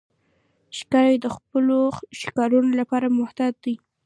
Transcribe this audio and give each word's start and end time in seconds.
ښکاري 0.77 1.15
د 1.23 1.27
خپلو 1.35 1.79
ښکارونو 2.19 2.71
لپاره 2.79 3.15
محتاط 3.19 3.53
دی. 3.63 3.75